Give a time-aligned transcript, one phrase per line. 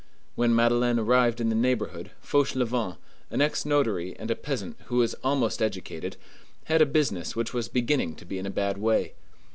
[0.33, 2.97] When Madeleine arrived in the neighborhood, Fauchelevent,
[3.29, 6.17] an ex notary and a peasant who was almost educated,
[6.63, 9.13] had a business which was beginning to be in a bad way.